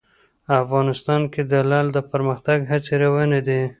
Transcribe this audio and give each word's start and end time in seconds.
افغانستان 0.63 1.21
کې 1.33 1.41
د 1.51 1.53
لعل 1.69 1.87
د 1.93 1.97
پرمختګ 2.11 2.59
هڅې 2.71 2.93
روانې 3.03 3.41
دي. 3.47 3.61